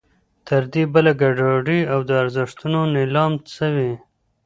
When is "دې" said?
0.73-0.83